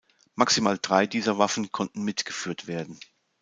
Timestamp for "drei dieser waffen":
0.81-1.71